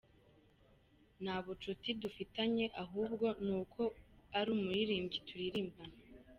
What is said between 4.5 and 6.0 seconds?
umuririmbyi turirimbana.